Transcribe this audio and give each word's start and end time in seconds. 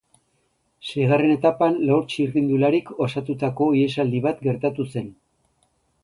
Seigarren 0.91 1.33
etapan 1.33 1.75
lau 1.89 1.97
txirrindularik 2.13 2.89
osatutako 3.07 3.67
ihesaldi 3.81 4.23
bat 4.25 4.41
gertatu 4.47 4.87
zen. 4.95 5.13